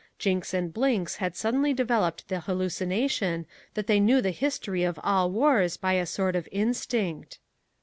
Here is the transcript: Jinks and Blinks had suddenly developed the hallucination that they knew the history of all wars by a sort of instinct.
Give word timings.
Jinks 0.17 0.51
and 0.51 0.73
Blinks 0.73 1.17
had 1.17 1.35
suddenly 1.35 1.75
developed 1.75 2.27
the 2.27 2.39
hallucination 2.39 3.45
that 3.75 3.85
they 3.85 3.99
knew 3.99 4.19
the 4.19 4.31
history 4.31 4.81
of 4.83 4.99
all 5.03 5.29
wars 5.29 5.77
by 5.77 5.93
a 5.93 6.07
sort 6.07 6.35
of 6.35 6.49
instinct. 6.51 7.37